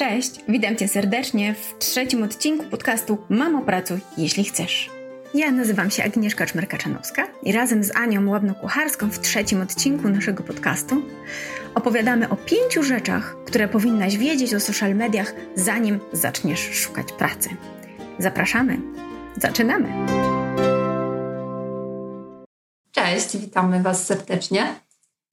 Cześć, 0.00 0.40
witam 0.48 0.76
Cię 0.76 0.88
serdecznie 0.88 1.54
w 1.54 1.78
trzecim 1.78 2.22
odcinku 2.22 2.64
podcastu 2.64 3.18
Mamo 3.28 3.62
Pracuj, 3.62 4.00
jeśli 4.16 4.44
chcesz. 4.44 4.90
Ja 5.34 5.50
nazywam 5.50 5.90
się 5.90 6.04
Agnieszka 6.04 6.46
Czmerka-Czanowska 6.46 7.22
i 7.42 7.52
razem 7.52 7.84
z 7.84 7.96
Anią 7.96 8.26
Łabno-Kucharską 8.26 9.10
w 9.10 9.18
trzecim 9.18 9.62
odcinku 9.62 10.08
naszego 10.08 10.42
podcastu 10.42 11.02
opowiadamy 11.74 12.28
o 12.28 12.36
pięciu 12.36 12.82
rzeczach, 12.82 13.36
które 13.46 13.68
powinnaś 13.68 14.16
wiedzieć 14.16 14.54
o 14.54 14.60
social 14.60 14.94
mediach, 14.94 15.34
zanim 15.54 16.00
zaczniesz 16.12 16.60
szukać 16.60 17.12
pracy. 17.12 17.48
Zapraszamy! 18.18 18.80
Zaczynamy! 19.36 19.88
Cześć, 22.92 23.36
witamy 23.36 23.82
Was 23.82 24.06
serdecznie. 24.06 24.74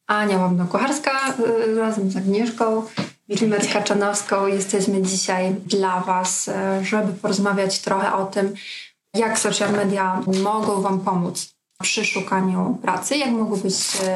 Ania 0.08 0.38
Łabno-Kucharska 0.38 1.34
y, 1.70 1.76
razem 1.76 2.12
z 2.12 2.18
Agnieszką 2.18 2.84
Wilmer-Kaczanowską. 3.30 4.46
Jesteśmy 4.48 5.02
dzisiaj 5.02 5.56
dla 5.66 6.00
Was, 6.00 6.48
y, 6.48 6.52
żeby 6.86 7.14
porozmawiać 7.14 7.80
trochę 7.80 8.14
o 8.14 8.26
tym, 8.26 8.54
jak 9.14 9.40
social 9.40 9.72
media 9.72 10.22
mogą 10.44 10.82
Wam 10.82 11.00
pomóc 11.00 11.50
przy 11.82 12.06
szukaniu 12.06 12.78
pracy, 12.82 13.18
jak 13.18 13.32
mogą 13.32 13.56
być 13.56 13.76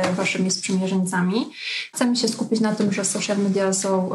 y, 0.09 0.15
Waszymi 0.15 0.51
sprzymierzeńcami. 0.51 1.49
Chcemy 1.93 2.15
się 2.15 2.27
skupić 2.27 2.59
na 2.59 2.75
tym, 2.75 2.93
że 2.93 3.05
social 3.05 3.37
media 3.37 3.73
są, 3.73 4.09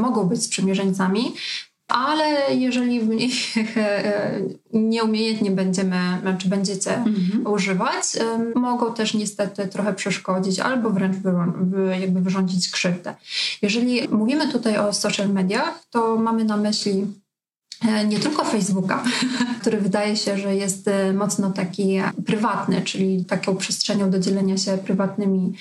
mogą 0.00 0.24
być 0.24 0.44
sprzymierzeńcami, 0.44 1.34
ale 1.92 2.54
jeżeli 2.54 3.00
w 3.00 3.08
nich 3.08 3.54
nieumiejętnie 4.72 5.50
będziemy, 5.50 5.96
czy 6.14 6.20
znaczy 6.22 6.48
będziecie 6.48 6.94
mhm. 6.94 7.46
używać, 7.46 8.04
mogą 8.54 8.94
też 8.94 9.14
niestety 9.14 9.68
trochę 9.68 9.94
przeszkodzić 9.94 10.60
albo 10.60 10.90
wręcz 10.90 11.16
jakby 12.00 12.20
wyrządzić 12.20 12.70
krzywdę. 12.70 13.14
Jeżeli 13.62 14.08
mówimy 14.08 14.52
tutaj 14.52 14.78
o 14.78 14.92
social 14.92 15.28
mediach, 15.28 15.84
to 15.90 16.16
mamy 16.16 16.44
na 16.44 16.56
myśli 16.56 17.06
e, 17.88 18.04
nie 18.04 18.18
tylko 18.18 18.44
Facebooka, 18.44 19.04
który 19.60 19.80
wydaje 19.80 20.16
się, 20.16 20.38
że 20.38 20.56
jest 20.56 20.88
e, 20.88 21.12
mocno 21.12 21.50
taki 21.50 22.00
prywatny, 22.26 22.82
czyli 22.82 23.24
taką 23.24 23.56
przestrzenią 23.56 24.10
do 24.10 24.18
dzielenia 24.18 24.56
się 24.56 24.78
prywatnymi 24.78 25.52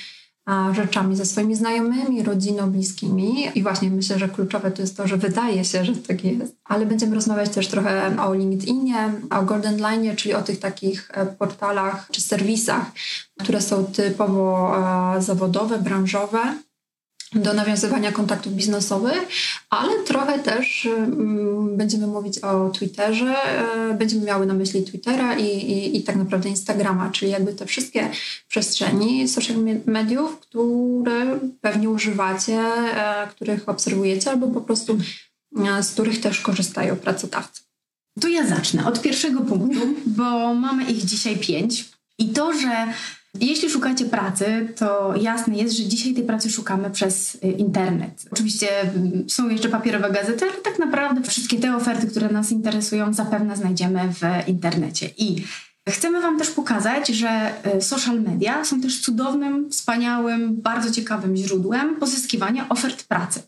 rzeczami 0.73 1.15
ze 1.15 1.25
swoimi 1.25 1.55
znajomymi, 1.55 2.23
rodziną, 2.23 2.71
bliskimi. 2.71 3.47
I 3.55 3.63
właśnie 3.63 3.89
myślę, 3.89 4.19
że 4.19 4.29
kluczowe 4.29 4.71
to 4.71 4.81
jest 4.81 4.97
to, 4.97 5.07
że 5.07 5.17
wydaje 5.17 5.65
się, 5.65 5.85
że 5.85 5.95
tak 5.95 6.23
jest. 6.23 6.55
Ale 6.65 6.85
będziemy 6.85 7.15
rozmawiać 7.15 7.49
też 7.49 7.67
trochę 7.67 8.15
o 8.21 8.33
LinkedInie, 8.33 9.13
o 9.29 9.41
Golden 9.41 9.77
Line, 9.77 10.15
czyli 10.15 10.33
o 10.33 10.41
tych 10.41 10.59
takich 10.59 11.11
e, 11.13 11.25
portalach 11.25 12.07
czy 12.11 12.21
serwisach, 12.21 12.91
które 13.39 13.61
są 13.61 13.85
typowo 13.85 14.75
e, 15.17 15.21
zawodowe, 15.21 15.79
branżowe 15.79 16.39
do 17.35 17.53
nawiązywania 17.53 18.11
kontaktów 18.11 18.53
biznesowych, 18.53 19.27
ale 19.69 20.03
trochę 20.03 20.39
też 20.39 20.85
mm, 20.85 21.77
będziemy 21.77 22.07
mówić 22.07 22.39
o 22.39 22.69
Twitterze, 22.69 23.35
y, 23.91 23.93
będziemy 23.93 24.25
miały 24.25 24.45
na 24.45 24.53
myśli 24.53 24.83
Twittera 24.83 25.37
i, 25.37 25.45
i, 25.45 25.97
i, 25.97 26.03
tak 26.03 26.15
naprawdę 26.15 26.49
Instagrama, 26.49 27.09
czyli 27.09 27.31
jakby 27.31 27.53
te 27.53 27.65
wszystkie 27.65 28.09
przestrzeni 28.47 29.27
social 29.27 29.57
mediów, 29.85 30.39
które 30.39 31.39
pewnie 31.61 31.89
używacie, 31.89 32.59
y, 32.59 33.29
których 33.29 33.69
obserwujecie 33.69 34.31
albo 34.31 34.47
po 34.47 34.61
prostu 34.61 34.97
y, 35.79 35.83
z 35.83 35.91
których 35.91 36.21
też 36.21 36.41
korzystają 36.41 36.95
pracodawcy. 36.95 37.61
Tu 38.21 38.27
ja 38.27 38.47
zacznę 38.47 38.85
od 38.85 39.01
pierwszego 39.01 39.41
punktu, 39.41 39.79
bo 40.05 40.53
mamy 40.53 40.83
ich 40.83 41.05
dzisiaj 41.05 41.37
pięć. 41.37 41.89
I 42.17 42.29
to, 42.29 42.53
że 42.53 42.93
jeśli 43.39 43.69
szukacie 43.69 44.05
pracy, 44.05 44.73
to 44.75 45.13
jasne 45.21 45.55
jest, 45.55 45.77
że 45.77 45.83
dzisiaj 45.83 46.13
tej 46.13 46.23
pracy 46.23 46.49
szukamy 46.49 46.89
przez 46.89 47.35
y, 47.35 47.39
internet. 47.39 48.25
Oczywiście 48.31 48.81
mm, 48.81 49.29
są 49.29 49.49
jeszcze 49.49 49.69
papierowe 49.69 50.11
gazety, 50.11 50.45
ale 50.45 50.53
tak 50.53 50.79
naprawdę 50.79 51.21
wszystkie 51.21 51.59
te 51.59 51.75
oferty, 51.75 52.07
które 52.07 52.29
nas 52.29 52.51
interesują, 52.51 53.13
zapewne 53.13 53.55
znajdziemy 53.55 54.13
w 54.13 54.47
internecie. 54.47 55.09
I 55.17 55.43
Chcemy 55.89 56.21
Wam 56.21 56.37
też 56.37 56.49
pokazać, 56.49 57.07
że 57.07 57.53
y, 57.77 57.81
social 57.81 58.21
media 58.21 58.65
są 58.65 58.81
też 58.81 59.01
cudownym, 59.01 59.69
wspaniałym, 59.71 60.61
bardzo 60.61 60.91
ciekawym 60.91 61.35
źródłem 61.35 61.95
pozyskiwania 61.95 62.69
ofert 62.69 63.03
pracy. 63.03 63.41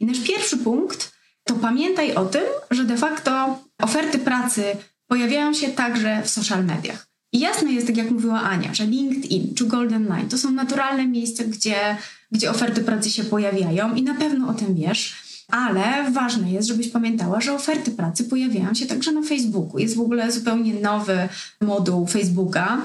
I 0.00 0.06
nasz 0.06 0.20
pierwszy 0.20 0.56
punkt 0.56 1.12
to 1.44 1.54
pamiętaj 1.54 2.14
o 2.14 2.24
tym, 2.24 2.42
że 2.70 2.84
de 2.84 2.96
facto 2.96 3.58
oferty 3.82 4.18
pracy 4.18 4.64
pojawiają 5.06 5.54
się 5.54 5.68
także 5.68 6.22
w 6.22 6.30
social 6.30 6.64
mediach. 6.64 7.05
I 7.32 7.38
jasne 7.38 7.72
jest, 7.72 7.86
tak 7.86 7.96
jak 7.96 8.10
mówiła 8.10 8.40
Ania, 8.40 8.74
że 8.74 8.86
LinkedIn 8.86 9.54
czy 9.54 9.66
Golden 9.66 10.06
Line 10.06 10.28
to 10.28 10.38
są 10.38 10.50
naturalne 10.50 11.06
miejsca, 11.06 11.44
gdzie, 11.44 11.96
gdzie 12.32 12.50
oferty 12.50 12.80
pracy 12.80 13.10
się 13.10 13.24
pojawiają 13.24 13.94
i 13.94 14.02
na 14.02 14.14
pewno 14.14 14.48
o 14.48 14.54
tym 14.54 14.74
wiesz. 14.74 15.26
Ale 15.48 16.10
ważne 16.10 16.52
jest, 16.52 16.68
żebyś 16.68 16.88
pamiętała, 16.88 17.40
że 17.40 17.54
oferty 17.54 17.90
pracy 17.90 18.24
pojawiają 18.24 18.74
się 18.74 18.86
także 18.86 19.12
na 19.12 19.22
Facebooku. 19.22 19.78
Jest 19.78 19.96
w 19.96 20.00
ogóle 20.00 20.32
zupełnie 20.32 20.74
nowy 20.74 21.28
moduł 21.60 22.06
Facebooka, 22.06 22.82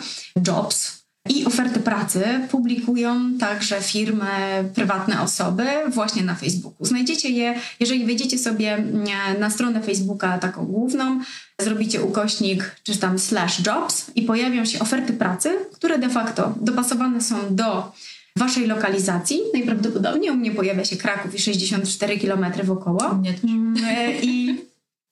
Jobs, 0.47 1.01
i 1.29 1.45
oferty 1.45 1.79
pracy 1.79 2.23
publikują 2.51 3.37
także 3.39 3.81
firmy, 3.81 4.25
prywatne 4.75 5.21
osoby 5.21 5.63
właśnie 5.87 6.23
na 6.23 6.35
Facebooku. 6.35 6.85
Znajdziecie 6.85 7.29
je, 7.29 7.55
jeżeli 7.79 8.05
wejdziecie 8.05 8.37
sobie 8.37 8.73
mm, 8.73 9.05
na 9.39 9.49
stronę 9.49 9.81
Facebooka 9.81 10.37
taką 10.37 10.65
główną, 10.65 11.19
zrobicie 11.61 12.01
ukośnik 12.01 12.75
czy 12.83 12.97
tam 12.97 13.19
slash 13.19 13.65
jobs 13.65 14.11
i 14.15 14.21
pojawią 14.21 14.65
się 14.65 14.79
oferty 14.79 15.13
pracy, 15.13 15.49
które 15.73 15.99
de 15.99 16.09
facto 16.09 16.53
dopasowane 16.61 17.21
są 17.21 17.35
do 17.49 17.91
waszej 18.35 18.67
lokalizacji. 18.67 19.39
Najprawdopodobniej 19.53 20.31
u 20.31 20.35
mnie 20.35 20.51
pojawia 20.51 20.85
się 20.85 20.95
Kraków 20.95 21.35
i 21.35 21.39
64 21.39 22.19
km 22.19 22.45
wokoło. 22.63 23.09
U 23.11 23.15
mnie 23.15 23.33
też. 23.33 23.43
Mm, 23.43 23.75
I 24.21 24.57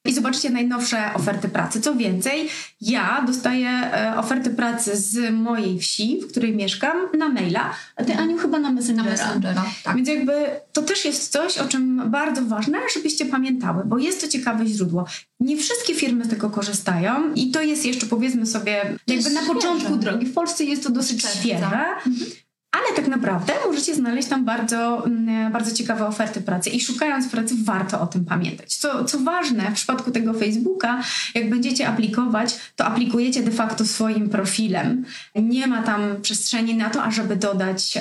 i 0.10 0.14
zobaczcie 0.14 0.50
najnowsze 0.50 1.14
oferty 1.14 1.50
pracy. 1.50 1.82
Co 1.82 1.96
więcej, 1.96 2.50
ja 2.82 3.24
dostaję 3.28 3.70
e, 3.70 4.14
oferty 4.18 4.50
pracy 4.50 4.98
z 4.98 5.34
mojej 5.34 5.80
wsi, 5.80 6.22
w 6.22 6.32
której 6.32 6.56
mieszkam, 6.56 6.98
na 7.18 7.30
maila, 7.30 7.74
a 7.96 8.04
ty 8.04 8.14
Aniu 8.14 8.38
chyba 8.38 8.60
na 8.60 8.72
Messengera. 8.72 9.06
Na 9.06 9.12
Messengera, 9.12 9.66
tak. 9.84 9.96
Więc 9.96 10.10
jakby 10.10 10.34
to 10.74 10.82
też 10.82 11.06
jest 11.06 11.32
coś, 11.32 11.58
o 11.58 11.68
czym 11.68 12.10
bardzo 12.10 12.42
ważne, 12.42 12.78
żebyście 12.94 13.26
pamiętały, 13.26 13.84
bo 13.86 13.98
jest 13.98 14.22
to 14.22 14.28
ciekawe 14.28 14.68
źródło. 14.68 15.06
Nie 15.40 15.58
wszystkie 15.58 15.96
firmy 15.96 16.26
z 16.26 16.30
tego 16.30 16.50
korzystają 16.50 17.34
i 17.34 17.52
to 17.52 17.62
jest 17.62 17.86
jeszcze 17.86 18.06
powiedzmy 18.06 18.46
sobie 18.46 18.98
jakby 19.08 19.30
na 19.30 19.42
początku 19.42 19.96
drogi. 19.96 20.26
W 20.26 20.34
Polsce 20.34 20.64
jest 20.64 20.84
to 20.84 20.90
dosyć 20.90 21.26
świeże. 21.26 21.66
Mhm. 21.66 22.32
Ale 22.80 22.96
tak 22.96 23.08
naprawdę 23.08 23.54
możecie 23.68 23.96
znaleźć 23.96 24.28
tam 24.28 24.46
bardzo, 24.46 25.06
mm, 25.06 25.52
bardzo 25.52 25.76
ciekawe 25.76 26.08
oferty 26.08 26.42
pracy 26.42 26.70
i 26.70 26.82
szukając 26.82 27.28
pracy 27.28 27.56
warto 27.64 28.02
o 28.02 28.08
tym 28.08 28.26
pamiętać. 28.26 28.76
Co, 28.76 29.06
co 29.06 29.20
ważne, 29.20 29.72
w 29.72 29.74
przypadku 29.74 30.12
tego 30.12 30.34
Facebooka, 30.34 31.04
jak 31.36 31.50
będziecie 31.50 31.88
aplikować, 31.88 32.60
to 32.76 32.86
aplikujecie 32.86 33.44
de 33.44 33.52
facto 33.52 33.86
swoim 33.86 34.30
profilem. 34.30 35.06
Nie 35.36 35.68
ma 35.68 35.84
tam 35.84 36.02
przestrzeni 36.22 36.76
na 36.76 36.90
to, 36.90 37.04
ażeby 37.04 37.36
dodać, 37.36 37.98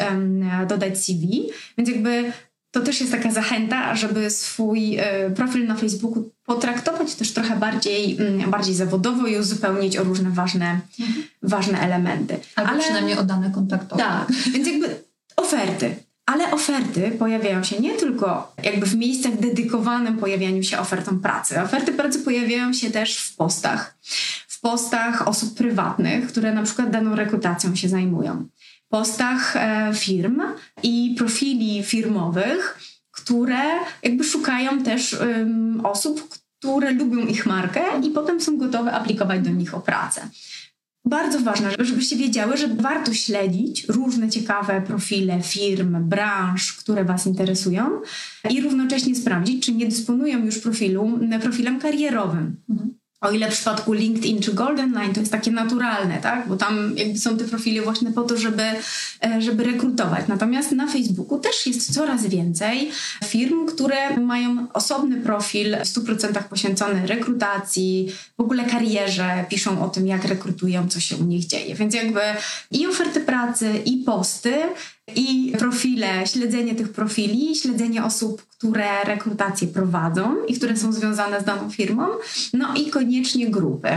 dodać 0.69 0.99
CV, 0.99 1.43
więc 1.79 1.89
jakby 1.89 2.33
to 2.71 2.81
też 2.81 3.01
jest 3.01 3.13
taka 3.13 3.31
zachęta, 3.31 3.97
żeby 3.97 4.31
swój 4.31 4.97
e, 4.97 5.31
profil 5.31 5.67
na 5.67 5.75
Facebooku 5.75 6.31
potraktować 6.45 7.15
też 7.15 7.33
trochę 7.33 7.57
bardziej, 7.57 8.17
mm, 8.21 8.51
bardziej 8.51 8.75
zawodowo 8.75 9.27
i 9.27 9.39
uzupełnić 9.39 9.97
o 9.97 10.05
różne 10.05 10.31
ważne, 10.31 10.81
mhm. 11.01 11.27
ważne 11.43 11.81
elementy. 11.81 12.37
Albo 12.57 12.71
Ale, 12.71 12.81
przynajmniej 12.81 13.19
o 13.19 13.25
dane 13.25 13.51
kontaktowe. 13.51 14.03
Tak, 14.03 14.33
więc 14.53 14.69
jakby 14.69 15.03
oferty. 15.37 15.97
Ale 16.27 16.51
oferty 16.51 17.11
pojawiają 17.19 17.65
się 17.65 17.81
nie 17.81 17.95
tylko 17.95 18.53
jakby 18.63 18.87
w 18.87 18.97
miejscach 18.97 19.41
dedykowanym 19.41 20.19
pojawianiu 20.19 20.63
się 20.63 20.79
ofertom 20.79 21.21
pracy. 21.21 21.63
Oferty 21.63 21.93
pracy 21.93 22.19
pojawiają 22.19 22.73
się 22.73 22.91
też 22.91 23.19
w 23.19 23.37
postach. 23.37 23.99
W 24.49 24.61
postach 24.61 25.29
osób 25.29 25.55
prywatnych, 25.55 26.27
które 26.27 26.55
na 26.55 26.63
przykład 26.63 26.91
daną 26.91 27.17
rekrutacją 27.17 27.77
się 27.77 27.89
zajmują 27.89 28.49
postach 28.89 29.57
e, 29.57 29.91
firm 29.95 30.43
i 30.83 31.15
profili 31.19 31.83
firmowych, 31.83 32.79
które 33.11 33.63
jakby 34.03 34.25
szukają 34.25 34.83
też 34.83 35.17
osób, 35.85 36.29
które 36.59 36.93
lubią 36.93 37.27
ich 37.27 37.47
markę 37.47 37.83
i 38.03 38.11
potem 38.11 38.41
są 38.41 38.59
gotowe 38.59 38.93
aplikować 38.93 39.41
do 39.41 39.51
nich 39.51 39.75
o 39.75 39.81
pracę. 39.81 40.29
Bardzo 41.05 41.41
ważne, 41.41 41.71
żebyście 41.79 42.17
wiedziały, 42.17 42.57
że 42.57 42.69
warto 42.69 43.15
śledzić 43.15 43.85
różne 43.89 44.31
ciekawe 44.31 44.83
profile 44.87 45.43
firm, 45.43 46.09
branż, 46.09 46.73
które 46.73 47.05
Was 47.05 47.27
interesują 47.27 48.01
i 48.51 48.61
równocześnie 48.61 49.15
sprawdzić, 49.15 49.67
czy 49.67 49.73
nie 49.73 49.87
dysponują 49.87 50.45
już 50.45 50.59
profilu, 50.59 51.21
profilem 51.43 51.81
karierowym. 51.81 52.57
Mhm. 52.71 52.98
O 53.21 53.31
ile 53.31 53.51
w 53.51 53.55
przypadku 53.55 53.93
LinkedIn 53.93 54.43
czy 54.43 54.55
Golden 54.55 54.93
Line 54.93 55.15
to 55.15 55.21
jest 55.21 55.33
takie 55.33 55.51
naturalne, 55.51 56.19
tak? 56.19 56.49
Bo 56.49 56.57
tam 56.57 56.95
są 57.17 57.37
te 57.37 57.45
profile 57.45 57.83
właśnie 57.83 58.13
po 58.13 58.23
to, 58.23 58.37
żeby, 58.37 58.63
e, 59.25 59.43
żeby 59.43 59.65
rekrutować. 59.65 60.25
Natomiast 60.29 60.73
na 60.73 60.87
Facebooku 60.87 61.39
też 61.39 61.67
jest 61.67 61.95
coraz 61.95 62.27
więcej 62.27 62.91
firm, 63.25 63.67
które 63.67 64.17
mają 64.17 64.67
osobny 64.73 65.21
profil 65.21 65.77
w 65.77 65.89
100% 65.89 66.43
poświęcony 66.43 67.07
rekrutacji, 67.07 68.13
w 68.39 68.41
ogóle 68.41 68.65
karierze, 68.65 69.45
piszą 69.49 69.85
o 69.85 69.89
tym, 69.89 70.07
jak 70.07 70.25
rekrutują, 70.25 70.89
co 70.89 71.01
się 71.01 71.17
u 71.17 71.25
nich 71.25 71.47
dzieje. 71.47 71.75
Więc 71.75 71.95
jakby 71.95 72.21
i 72.71 72.87
oferty 72.87 73.21
pracy, 73.21 73.83
i 73.85 73.97
posty 73.97 74.55
i 75.17 75.53
profile, 75.59 76.27
śledzenie 76.27 76.75
tych 76.75 76.93
profili, 76.93 77.57
śledzenie 77.57 78.05
osób, 78.05 78.43
które 78.59 79.05
rekrutację 79.05 79.69
prowadzą 79.69 80.45
i 80.45 80.55
które 80.55 80.77
są 80.77 80.93
związane 80.93 81.41
z 81.41 81.45
daną 81.45 81.71
firmą, 81.71 82.07
no 82.53 82.75
i 82.75 82.91
koniecznie 82.91 83.51
grupy. 83.51 83.89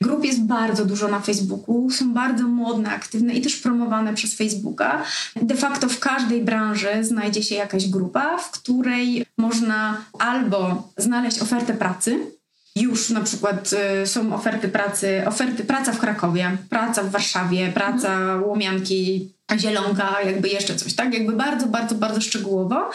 Grup 0.00 0.24
jest 0.24 0.42
bardzo 0.42 0.86
dużo 0.86 1.08
na 1.08 1.20
Facebooku, 1.20 1.90
są 1.90 2.12
bardzo 2.12 2.48
modne, 2.48 2.90
aktywne 2.90 3.34
i 3.34 3.40
też 3.40 3.56
promowane 3.56 4.14
przez 4.14 4.34
Facebooka. 4.34 5.02
De 5.42 5.54
facto 5.54 5.88
w 5.88 5.98
każdej 5.98 6.44
branży 6.44 6.88
znajdzie 7.00 7.42
się 7.42 7.54
jakaś 7.54 7.88
grupa, 7.88 8.38
w 8.38 8.50
której 8.50 9.26
można 9.36 10.04
albo 10.18 10.88
znaleźć 10.96 11.42
ofertę 11.42 11.74
pracy, 11.74 12.39
już 12.76 13.10
na 13.10 13.20
przykład 13.20 13.70
y, 14.02 14.06
są 14.06 14.34
oferty 14.34 14.68
pracy, 14.68 15.22
oferty 15.26 15.64
praca 15.64 15.92
w 15.92 15.98
Krakowie, 15.98 16.56
praca 16.68 17.02
w 17.02 17.10
Warszawie, 17.10 17.72
praca 17.72 18.12
mhm. 18.12 18.44
Łomianki, 18.44 19.32
Zielonka, 19.58 20.22
jakby 20.22 20.48
jeszcze 20.48 20.76
coś, 20.76 20.94
tak? 20.94 21.14
Jakby 21.14 21.32
bardzo, 21.32 21.66
bardzo, 21.66 21.94
bardzo 21.94 22.20
szczegółowo. 22.20 22.90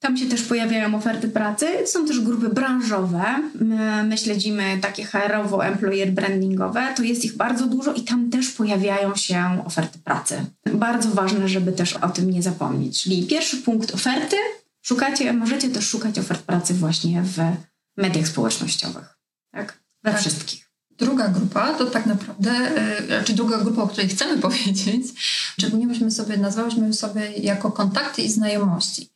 Tam 0.00 0.16
się 0.16 0.26
też 0.26 0.42
pojawiają 0.42 0.94
oferty 0.94 1.28
pracy. 1.28 1.66
Są 1.86 2.06
też 2.06 2.20
grupy 2.20 2.48
branżowe. 2.48 3.24
My, 3.60 4.04
my 4.04 4.18
śledzimy 4.18 4.78
takie 4.82 5.04
HR-owo-employer 5.04 6.10
brandingowe. 6.10 6.94
To 6.96 7.02
jest 7.02 7.24
ich 7.24 7.36
bardzo 7.36 7.66
dużo 7.66 7.92
i 7.92 8.02
tam 8.02 8.30
też 8.30 8.50
pojawiają 8.50 9.16
się 9.16 9.62
oferty 9.66 9.98
pracy. 9.98 10.44
Bardzo 10.72 11.10
ważne, 11.10 11.48
żeby 11.48 11.72
też 11.72 11.96
o 11.96 12.08
tym 12.08 12.30
nie 12.30 12.42
zapomnieć. 12.42 13.02
Czyli 13.02 13.26
pierwszy 13.26 13.56
punkt 13.56 13.94
oferty. 13.94 14.36
Szukacie, 14.82 15.32
możecie 15.32 15.68
też 15.68 15.88
szukać 15.88 16.18
ofert 16.18 16.42
pracy 16.42 16.74
właśnie 16.74 17.22
w 17.22 17.38
mediach 17.96 18.28
społecznościowych. 18.28 19.18
Tak? 19.52 19.80
We 20.02 20.10
tak. 20.10 20.20
wszystkich. 20.20 20.70
Druga 20.90 21.28
grupa 21.28 21.74
to 21.74 21.86
tak 21.86 22.06
naprawdę, 22.06 22.50
yy, 23.00 23.06
znaczy 23.06 23.32
druga 23.32 23.58
grupa, 23.58 23.82
o 23.82 23.88
której 23.88 24.08
chcemy 24.08 24.38
powiedzieć, 24.48 25.06
szczególnie 25.58 25.86
byśmy 25.86 26.10
sobie 26.10 26.36
nazwałyśmy 26.36 26.92
sobie 26.92 27.32
jako 27.32 27.72
kontakty 27.72 28.22
i 28.22 28.30
znajomości 28.30 29.09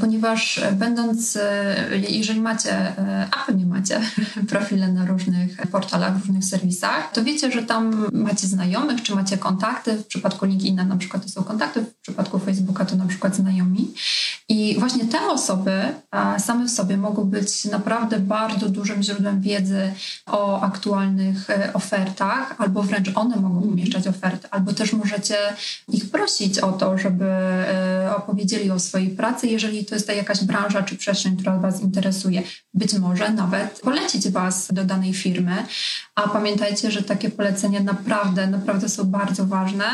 ponieważ 0.00 0.58
e, 0.58 0.72
będąc, 0.72 1.36
e, 1.36 1.98
jeżeli 2.08 2.40
macie, 2.40 2.72
e, 2.72 3.28
a 3.30 3.46
pewnie 3.46 3.66
macie 3.66 4.00
profile 4.50 4.92
na 4.92 5.06
różnych 5.06 5.66
portalach, 5.66 6.18
różnych 6.18 6.44
serwisach, 6.44 7.12
to 7.12 7.24
wiecie, 7.24 7.52
że 7.52 7.62
tam 7.62 8.06
macie 8.12 8.46
znajomych, 8.46 9.02
czy 9.02 9.14
macie 9.14 9.38
kontakty. 9.38 9.96
W 9.96 10.06
przypadku 10.06 10.46
LinkedIna 10.46 10.84
na 10.84 10.96
przykład 10.96 11.22
to 11.22 11.28
są 11.28 11.44
kontakty, 11.44 11.80
w 11.80 11.94
przypadku 11.94 12.38
Facebooka 12.38 12.84
to 12.84 12.96
na 12.96 13.06
przykład 13.06 13.36
znajomi. 13.36 13.94
I 14.48 14.76
właśnie 14.78 15.04
te 15.04 15.26
osoby 15.26 15.72
same 16.38 16.64
w 16.64 16.70
sobie 16.70 16.96
mogą 16.96 17.24
być 17.24 17.64
naprawdę 17.64 18.20
bardzo 18.20 18.68
dużym 18.68 19.02
źródłem 19.02 19.40
wiedzy 19.40 19.92
o 20.26 20.60
aktualnych 20.60 21.48
ofertach, 21.72 22.54
albo 22.58 22.82
wręcz 22.82 23.10
one 23.14 23.36
mogą 23.36 23.60
umieszczać 23.60 24.08
oferty, 24.08 24.48
albo 24.50 24.72
też 24.72 24.92
możecie 24.92 25.36
ich 25.88 26.10
prosić 26.10 26.58
o 26.58 26.72
to, 26.72 26.98
żeby 26.98 27.24
opowiedzieli 28.16 28.70
o 28.70 28.78
swojej 28.78 29.10
pracy, 29.10 29.46
jeżeli 29.46 29.84
to 29.88 29.94
jest 29.94 30.06
ta 30.06 30.12
jakaś 30.12 30.44
branża 30.44 30.82
czy 30.82 30.96
przestrzeń, 30.96 31.36
która 31.36 31.58
Was 31.58 31.80
interesuje. 31.80 32.42
Być 32.74 32.94
może 32.94 33.32
nawet 33.32 33.80
polecić 33.80 34.28
Was 34.28 34.68
do 34.72 34.84
danej 34.84 35.14
firmy, 35.14 35.66
a 36.14 36.28
pamiętajcie, 36.28 36.90
że 36.90 37.02
takie 37.02 37.30
polecenia 37.30 37.80
naprawdę, 37.80 38.46
naprawdę 38.46 38.88
są 38.88 39.04
bardzo 39.04 39.46
ważne 39.46 39.84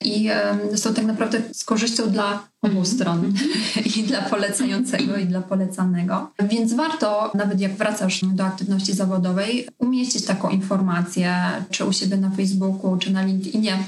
i 0.00 0.30
um, 0.68 0.78
są 0.78 0.94
tak 0.94 1.04
naprawdę 1.04 1.42
z 1.52 1.64
korzyścią 1.64 2.10
dla 2.10 2.48
obu 2.62 2.78
mhm. 2.78 2.86
stron 2.86 3.32
i 3.96 4.02
dla 4.02 4.22
polecającego 4.22 5.16
i 5.16 5.26
dla 5.26 5.40
polecanego. 5.40 6.30
Więc 6.42 6.72
warto, 6.72 7.32
nawet 7.34 7.60
jak 7.60 7.76
wracasz 7.76 8.20
do 8.24 8.44
aktywności 8.44 8.92
zawodowej, 8.92 9.68
umieścić 9.78 10.24
taką 10.24 10.48
informację, 10.50 11.36
czy 11.70 11.84
u 11.84 11.92
siebie 11.92 12.16
na 12.16 12.30
Facebooku, 12.30 12.96
czy 12.98 13.12
na 13.12 13.22
LinkedInie, 13.22 13.78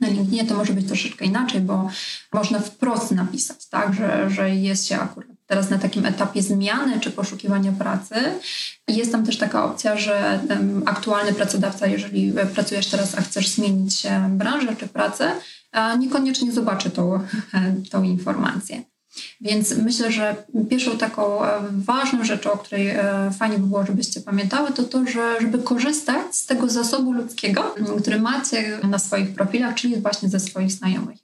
na 0.00 0.08
LinkedInie 0.08 0.44
to 0.44 0.54
może 0.54 0.72
być 0.72 0.86
troszeczkę 0.86 1.24
inaczej, 1.24 1.60
bo 1.60 1.88
można 2.32 2.58
wprost 2.58 3.10
napisać, 3.10 3.66
tak, 3.66 3.94
że, 3.94 4.30
że 4.30 4.50
jest 4.50 4.86
się 4.86 4.98
akurat 5.00 5.28
teraz 5.46 5.70
na 5.70 5.78
takim 5.78 6.06
etapie 6.06 6.42
zmiany 6.42 7.00
czy 7.00 7.10
poszukiwania 7.10 7.72
pracy. 7.72 8.14
Jest 8.88 9.12
tam 9.12 9.26
też 9.26 9.38
taka 9.38 9.64
opcja, 9.64 9.96
że 9.96 10.40
aktualny 10.86 11.32
pracodawca, 11.32 11.86
jeżeli 11.86 12.32
pracujesz 12.54 12.86
teraz, 12.86 13.18
a 13.18 13.20
chcesz 13.20 13.48
zmienić 13.48 14.02
branżę 14.28 14.76
czy 14.76 14.86
pracę, 14.86 15.32
niekoniecznie 15.98 16.52
zobaczy 16.52 16.90
tą, 16.90 17.20
tą 17.90 18.02
informację. 18.02 18.82
Więc 19.40 19.76
myślę, 19.76 20.12
że 20.12 20.36
pierwszą 20.70 20.98
taką 20.98 21.38
ważną 21.70 22.24
rzeczą, 22.24 22.52
o 22.52 22.58
której 22.58 22.88
e, 22.88 23.30
fajnie 23.38 23.58
by 23.58 23.66
było, 23.66 23.86
żebyście 23.86 24.20
pamiętały, 24.20 24.72
to 24.72 24.82
to, 24.82 25.06
że 25.06 25.40
żeby 25.40 25.58
korzystać 25.58 26.36
z 26.36 26.46
tego 26.46 26.68
zasobu 26.68 27.12
ludzkiego, 27.12 27.74
który 28.00 28.20
macie 28.20 28.78
na 28.90 28.98
swoich 28.98 29.34
profilach, 29.34 29.74
czyli 29.74 29.96
właśnie 29.96 30.28
ze 30.28 30.40
swoich 30.40 30.72
znajomych. 30.72 31.23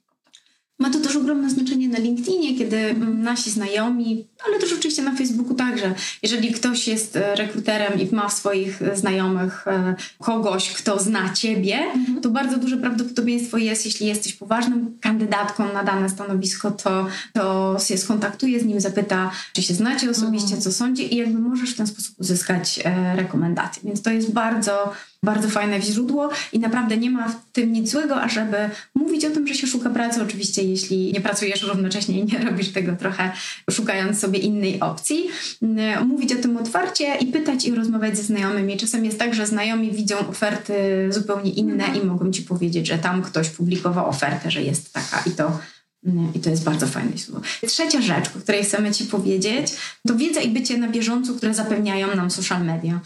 Ma 0.81 0.89
to 0.89 0.99
też 0.99 1.15
ogromne 1.15 1.49
znaczenie 1.49 1.87
na 1.87 1.99
LinkedInie, 1.99 2.57
kiedy 2.57 2.77
mm, 2.77 3.23
nasi 3.23 3.51
znajomi, 3.51 4.27
ale 4.47 4.59
też 4.59 4.73
oczywiście 4.73 5.03
na 5.03 5.15
Facebooku 5.15 5.53
także, 5.53 5.93
jeżeli 6.21 6.51
ktoś 6.51 6.87
jest 6.87 7.15
e, 7.15 7.35
rekruterem 7.35 7.99
i 7.99 8.15
ma 8.15 8.29
w 8.29 8.33
swoich 8.33 8.81
e, 8.81 8.97
znajomych 8.97 9.67
e, 9.67 9.95
kogoś, 10.19 10.69
kto 10.69 10.99
zna 10.99 11.33
ciebie, 11.33 11.77
mhm. 11.77 12.21
to 12.21 12.29
bardzo 12.29 12.57
duże 12.57 12.77
prawdopodobieństwo 12.77 13.57
jest, 13.57 13.85
jeśli 13.85 14.07
jesteś 14.07 14.33
poważnym 14.33 14.97
kandydatką 15.01 15.73
na 15.73 15.83
dane 15.83 16.09
stanowisko, 16.09 16.71
to, 16.71 17.07
to 17.33 17.77
się 17.87 17.97
skontaktuje 17.97 18.59
z 18.59 18.65
nim, 18.65 18.81
zapyta, 18.81 19.31
czy 19.53 19.61
się 19.61 19.73
znacie 19.73 20.09
osobiście, 20.09 20.45
mhm. 20.45 20.61
co 20.61 20.71
sądzi 20.71 21.13
i 21.13 21.17
jakby 21.17 21.39
możesz 21.39 21.73
w 21.73 21.77
ten 21.77 21.87
sposób 21.87 22.15
uzyskać 22.19 22.79
rekomendacje. 23.15 23.81
Więc 23.85 24.01
to 24.01 24.11
jest 24.11 24.33
bardzo 24.33 24.93
bardzo 25.23 25.49
fajne 25.49 25.81
źródło 25.81 26.29
i 26.53 26.59
naprawdę 26.59 26.97
nie 26.97 27.09
ma 27.09 27.29
w 27.29 27.35
tym 27.51 27.73
nic 27.73 27.91
złego, 27.91 28.21
ażeby 28.21 28.57
mówić 28.95 29.25
o 29.25 29.29
tym, 29.29 29.47
że 29.47 29.53
się 29.53 29.67
szuka 29.67 29.89
pracy. 29.89 30.23
Oczywiście, 30.23 30.63
jeśli 30.63 31.13
nie 31.13 31.21
pracujesz 31.21 31.61
równocześnie 31.61 32.19
i 32.19 32.25
nie 32.25 32.39
robisz 32.49 32.71
tego 32.71 32.95
trochę 32.95 33.31
szukając 33.71 34.19
sobie 34.19 34.39
innej 34.39 34.79
opcji, 34.79 35.27
mm, 35.61 36.07
mówić 36.07 36.33
o 36.33 36.35
tym 36.35 36.57
otwarcie 36.57 37.15
i 37.15 37.27
pytać 37.27 37.65
i 37.65 37.75
rozmawiać 37.75 38.17
ze 38.17 38.23
znajomymi. 38.23 38.77
Czasem 38.77 39.05
jest 39.05 39.19
tak, 39.19 39.33
że 39.35 39.47
znajomi 39.47 39.91
widzą 39.91 40.27
oferty 40.27 40.73
zupełnie 41.09 41.51
inne 41.51 41.85
i 41.97 42.05
mogą 42.05 42.31
ci 42.31 42.41
powiedzieć, 42.41 42.87
że 42.87 42.97
tam 42.97 43.21
ktoś 43.21 43.49
publikował 43.49 44.09
ofertę, 44.09 44.51
że 44.51 44.61
jest 44.61 44.93
taka 44.93 45.23
i 45.25 45.31
to 45.31 45.59
mm, 46.05 46.33
i 46.33 46.39
to 46.39 46.49
jest 46.49 46.63
bardzo 46.63 46.87
fajne 46.87 47.17
źródło. 47.17 47.41
Trzecia 47.67 48.01
rzecz, 48.01 48.25
o 48.37 48.39
której 48.39 48.63
chcemy 48.63 48.91
Ci 48.91 49.05
powiedzieć, 49.05 49.67
to 50.07 50.15
wiedza 50.15 50.41
i 50.41 50.49
bycie 50.49 50.77
na 50.77 50.87
bieżąco, 50.87 51.33
które 51.33 51.53
zapewniają 51.53 52.15
nam 52.15 52.31
social 52.31 52.65
media. 52.65 52.99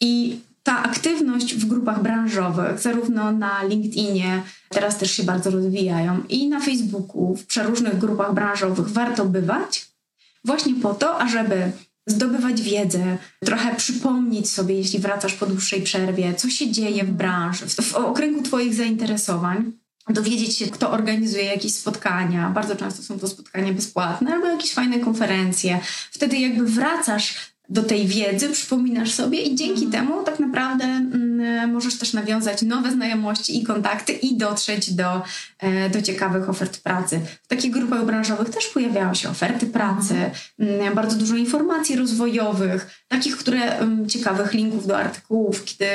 I 0.00 0.38
ta 0.66 0.82
aktywność 0.82 1.54
w 1.54 1.66
grupach 1.66 2.02
branżowych, 2.02 2.78
zarówno 2.80 3.32
na 3.32 3.62
LinkedInie, 3.62 4.42
teraz 4.68 4.98
też 4.98 5.10
się 5.10 5.22
bardzo 5.22 5.50
rozwijają, 5.50 6.22
i 6.28 6.48
na 6.48 6.60
Facebooku, 6.60 7.36
w 7.36 7.46
przeróżnych 7.46 7.98
grupach 7.98 8.34
branżowych 8.34 8.88
warto 8.88 9.24
bywać, 9.24 9.86
właśnie 10.44 10.74
po 10.74 10.94
to, 10.94 11.18
ażeby 11.18 11.72
zdobywać 12.06 12.62
wiedzę, 12.62 13.18
trochę 13.44 13.74
przypomnieć 13.74 14.50
sobie, 14.50 14.74
jeśli 14.74 14.98
wracasz 14.98 15.34
po 15.34 15.46
dłuższej 15.46 15.82
przerwie, 15.82 16.34
co 16.34 16.50
się 16.50 16.70
dzieje 16.70 17.04
w 17.04 17.10
branży, 17.10 17.66
w, 17.66 17.74
w 17.74 17.94
okręgu 17.94 18.42
Twoich 18.42 18.74
zainteresowań 18.74 19.72
dowiedzieć 20.08 20.58
się, 20.58 20.66
kto 20.66 20.90
organizuje 20.90 21.44
jakieś 21.44 21.74
spotkania. 21.74 22.50
Bardzo 22.50 22.76
często 22.76 23.02
są 23.02 23.18
to 23.18 23.28
spotkania 23.28 23.72
bezpłatne 23.72 24.34
albo 24.34 24.46
jakieś 24.46 24.72
fajne 24.72 24.98
konferencje. 24.98 25.80
Wtedy 26.10 26.36
jakby 26.36 26.66
wracasz 26.66 27.55
do 27.68 27.82
tej 27.82 28.06
wiedzy, 28.06 28.48
przypominasz 28.48 29.12
sobie 29.12 29.42
i 29.42 29.54
dzięki 29.54 29.84
mhm. 29.84 29.92
temu 29.92 30.22
tak 30.22 30.40
naprawdę 30.40 30.84
mm, 30.84 31.72
możesz 31.72 31.98
też 31.98 32.12
nawiązać 32.12 32.62
nowe 32.62 32.92
znajomości 32.92 33.58
i 33.58 33.64
kontakty 33.64 34.12
i 34.12 34.36
dotrzeć 34.36 34.94
do, 34.94 35.22
e, 35.58 35.90
do 35.90 36.02
ciekawych 36.02 36.50
ofert 36.50 36.80
pracy. 36.80 37.20
W 37.42 37.48
takich 37.48 37.72
grupach 37.72 38.06
branżowych 38.06 38.50
też 38.50 38.66
pojawiają 38.66 39.14
się 39.14 39.28
oferty 39.28 39.66
pracy, 39.66 40.14
mhm. 40.58 40.80
mm, 40.80 40.94
bardzo 40.94 41.16
dużo 41.16 41.36
informacji 41.36 41.96
rozwojowych, 41.96 43.04
takich, 43.08 43.36
które 43.36 43.78
mm, 43.78 44.08
ciekawych 44.08 44.52
linków 44.52 44.86
do 44.86 44.98
artykułów, 44.98 45.64
kiedy 45.64 45.86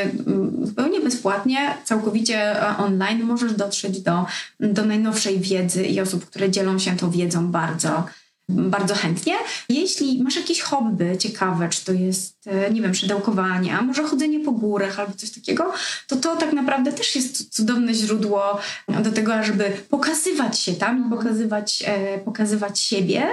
zupełnie 0.63 0.99
bezpłatnie, 0.99 1.73
całkowicie 1.83 2.61
e, 2.61 2.77
online 2.77 3.23
możesz 3.23 3.53
dotrzeć 3.53 4.01
do, 4.01 4.25
do 4.59 4.85
najnowszej 4.85 5.39
wiedzy 5.39 5.83
i 5.83 6.01
osób, 6.01 6.25
które 6.25 6.49
dzielą 6.49 6.79
się 6.79 6.97
tą 6.97 7.11
wiedzą 7.11 7.47
bardzo 7.47 8.05
bardzo 8.51 8.95
chętnie. 8.95 9.33
Jeśli 9.69 10.23
masz 10.23 10.35
jakieś 10.35 10.61
hobby 10.61 11.17
ciekawe, 11.17 11.69
czy 11.69 11.85
to 11.85 11.91
jest, 11.91 12.47
e, 12.47 12.71
nie 12.71 12.81
wiem, 12.81 12.95
szydełkowanie, 12.95 13.77
a 13.77 13.81
może 13.81 14.03
chodzenie 14.03 14.39
po 14.39 14.51
górach 14.51 14.99
albo 14.99 15.13
coś 15.13 15.31
takiego, 15.31 15.73
to 16.07 16.15
to 16.15 16.35
tak 16.35 16.53
naprawdę 16.53 16.93
też 16.93 17.15
jest 17.15 17.55
cudowne 17.55 17.93
źródło 17.93 18.59
do 19.03 19.11
tego, 19.11 19.43
żeby 19.43 19.71
pokazywać 19.89 20.59
się 20.59 20.73
tam 20.73 21.07
i 21.07 21.09
pokazywać, 21.09 21.83
e, 21.85 22.17
pokazywać 22.17 22.79
siebie. 22.79 23.27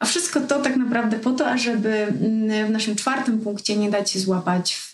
A 0.00 0.06
wszystko 0.06 0.40
to 0.40 0.62
tak 0.62 0.76
naprawdę 0.76 1.18
po 1.18 1.32
to, 1.32 1.46
ażeby 1.46 1.88
mm, 1.88 2.66
w 2.66 2.70
naszym 2.70 2.96
czwartym 2.96 3.40
punkcie 3.40 3.76
nie 3.76 3.90
dać 3.90 4.10
się 4.10 4.20
złapać 4.20 4.74
w 4.74 4.92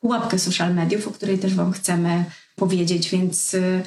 pułapkę 0.00 0.38
social 0.38 0.74
mediów, 0.74 1.08
o 1.08 1.10
której 1.10 1.38
też 1.38 1.54
Wam 1.54 1.72
chcemy 1.72 2.24
powiedzieć, 2.56 3.10
więc 3.10 3.54
e, 3.54 3.82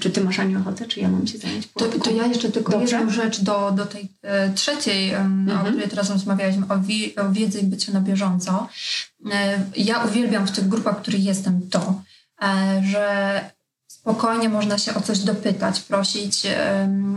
czy 0.00 0.10
ty 0.10 0.24
masz 0.24 0.38
Aniu 0.38 0.60
ochotę, 0.60 0.86
czy 0.86 1.00
ja 1.00 1.08
mam 1.08 1.26
się 1.26 1.38
zająć 1.38 1.68
to, 1.72 1.84
to, 1.84 2.10
ja 2.10 2.26
jeszcze 2.26 2.50
tylko 2.50 2.72
Dobrze? 2.72 2.96
jedną 2.96 3.12
rzecz 3.12 3.40
do, 3.40 3.70
do 3.70 3.86
tej 3.86 4.08
e, 4.22 4.50
trzeciej, 4.50 5.14
mhm. 5.14 5.60
o 5.60 5.70
której 5.70 5.88
teraz 5.88 6.10
rozmawialiśmy, 6.10 6.66
o, 6.68 6.78
wi, 6.78 7.16
o 7.16 7.32
wiedzy 7.32 7.60
i 7.60 7.64
byciu 7.64 7.92
na 7.92 8.00
bieżąco. 8.00 8.68
E, 9.32 9.60
ja 9.76 10.04
uwielbiam 10.04 10.46
w 10.46 10.50
tych 10.50 10.68
grupach, 10.68 10.98
w 10.98 11.02
których 11.02 11.24
jestem 11.24 11.68
to, 11.70 12.02
e, 12.42 12.82
że 12.84 13.40
spokojnie 13.86 14.48
można 14.48 14.78
się 14.78 14.94
o 14.94 15.00
coś 15.00 15.18
dopytać, 15.18 15.80
prosić 15.80 16.42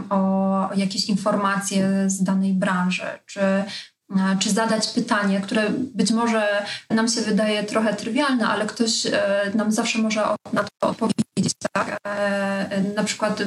o 0.09 0.69
jakieś 0.75 1.05
informacje 1.09 2.09
z 2.09 2.23
danej 2.23 2.53
branży, 2.53 3.03
czy 3.25 3.39
czy 4.39 4.49
zadać 4.49 4.87
pytanie, 4.87 5.41
które 5.41 5.69
być 5.69 6.11
może 6.11 6.65
nam 6.89 7.07
się 7.07 7.21
wydaje 7.21 7.63
trochę 7.63 7.93
trywialne, 7.93 8.47
ale 8.47 8.65
ktoś 8.65 9.07
nam 9.55 9.71
zawsze 9.71 9.99
może 9.99 10.21
na 10.53 10.63
to 10.63 10.89
odpowiedzieć. 10.89 11.28
Tak? 11.73 11.97
Na 12.95 13.03
przykład 13.03 13.43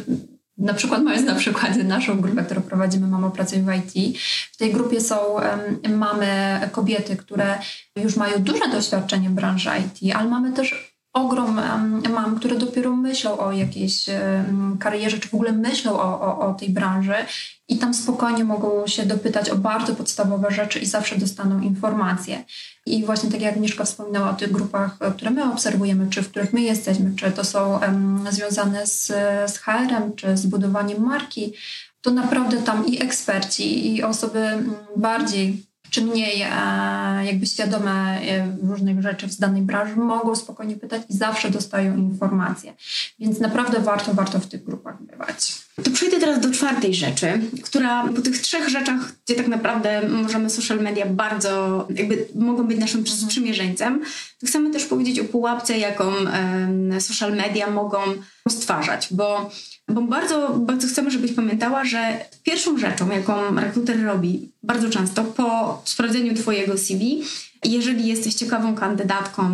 na 0.59 0.75
przykład 0.75 1.03
mając 1.03 1.27
na 1.27 1.35
przykład 1.35 1.77
naszą 1.77 2.21
grupę, 2.21 2.45
którą 2.45 2.63
prowadzimy 2.63 3.07
Mama 3.07 3.31
pracuje 3.31 3.63
w 3.63 3.75
IT, 3.75 4.19
w 4.53 4.57
tej 4.57 4.73
grupie 4.73 5.01
są 5.01 5.17
mamy 5.89 6.61
kobiety, 6.73 7.17
które 7.17 7.59
już 7.97 8.17
mają 8.17 8.43
duże 8.43 8.69
doświadczenie 8.73 9.29
w 9.29 9.33
branży 9.33 9.71
IT, 9.79 10.17
ale 10.17 10.29
mamy 10.29 10.53
też 10.53 10.92
ogrom 11.13 11.61
mam, 12.11 12.39
które 12.39 12.57
dopiero 12.57 12.97
myślą 12.97 13.39
o 13.39 13.53
jakiejś 13.53 14.07
karierze, 14.81 15.19
czy 15.19 15.29
w 15.29 15.35
ogóle 15.35 15.53
myślą 15.53 15.93
o, 16.01 16.21
o, 16.21 16.39
o 16.49 16.55
tej 16.55 16.71
branży 16.71 17.15
i 17.69 17.79
tam 17.79 17.95
spokojnie 17.95 18.45
mogą 18.45 18.87
się 18.87 19.07
dopytać 19.07 19.51
o 19.51 19.57
bardzo 19.57 19.95
podstawowe 19.95 20.51
rzeczy 20.51 20.79
i 20.79 20.87
zawsze 20.87 21.19
dostaną 21.19 21.61
informacje. 21.61 22.45
I 22.87 23.05
właśnie 23.05 23.31
tak 23.31 23.41
jak 23.41 23.55
Agnieszka 23.55 23.85
wspominała 23.85 24.31
o 24.31 24.35
tych 24.35 24.53
grupach, 24.53 24.99
które 25.17 25.31
my 25.31 25.53
obserwujemy, 25.53 26.11
czy 26.11 26.23
w 26.23 26.31
których 26.31 26.53
my 26.53 26.61
jesteśmy, 26.61 27.13
czy 27.17 27.31
to 27.31 27.45
są 27.45 27.81
um, 27.81 28.25
związane 28.31 28.87
z, 28.87 29.07
z 29.53 29.59
HR-em, 29.59 30.17
czy 30.17 30.37
z 30.37 30.47
budowaniem 30.47 31.03
marki, 31.03 31.53
to 32.01 32.11
naprawdę 32.11 32.63
tam 32.63 32.87
i 32.87 33.03
eksperci, 33.03 33.95
i 33.95 34.03
osoby 34.03 34.65
bardziej 34.97 35.67
czy 35.93 36.03
mniej 36.03 36.43
e, 36.43 36.49
jakby 37.25 37.47
świadome 37.47 38.21
e, 38.21 38.57
różnych 38.63 39.03
rzeczy 39.03 39.29
w 39.29 39.39
danej 39.39 39.63
branży, 39.63 39.97
mogą 39.97 40.37
spokojnie 40.37 40.77
pytać 40.77 41.03
i 41.09 41.17
zawsze 41.17 41.51
dostają 41.51 41.97
informacje. 41.97 42.75
Więc 43.19 43.41
naprawdę 43.41 43.81
warto, 43.81 44.15
warto 44.15 44.41
w 44.41 44.47
tych 44.47 44.65
grupach 44.65 45.03
bywać. 45.03 45.62
To 45.85 45.91
przejdę 45.91 46.21
teraz 46.21 46.41
do 46.41 46.51
czwartej 46.51 46.95
rzeczy, 46.95 47.41
która 47.63 48.09
po 48.09 48.23
tych 48.23 48.39
trzech 48.39 48.69
rzeczach, 48.69 49.13
gdzie 49.25 49.35
tak 49.35 49.49
naprawdę 49.49 50.09
możemy 50.09 50.51
social 50.51 50.81
media 50.81 51.07
bardzo, 51.07 51.87
jakby 51.95 52.29
mogą 52.35 52.65
być 52.65 52.79
naszym 52.79 53.01
mhm. 53.01 53.19
sprzymierzeńcem, 53.19 54.01
to 54.41 54.47
chcemy 54.47 54.71
też 54.71 54.85
powiedzieć 54.85 55.21
o 55.21 55.25
pułapce, 55.25 55.79
jaką 55.79 56.13
um, 56.13 57.01
social 57.01 57.37
media 57.37 57.71
mogą 57.71 57.99
stwarzać, 58.49 59.09
bo 59.11 59.51
bo 59.89 60.03
bardzo, 60.03 60.49
bardzo 60.59 60.89
chcemy, 60.89 61.11
żebyś 61.11 61.33
pamiętała, 61.33 61.85
że 61.85 62.25
pierwszą 62.43 62.79
rzeczą, 62.79 63.11
jaką 63.11 63.55
rekruter 63.55 64.05
robi 64.05 64.53
bardzo 64.63 64.91
często 64.91 65.25
po 65.25 65.83
sprawdzeniu 65.85 66.35
Twojego 66.35 66.79
CV, 66.79 67.23
jeżeli 67.65 68.07
jesteś 68.07 68.35
ciekawą 68.35 68.75
kandydatką 68.75 69.51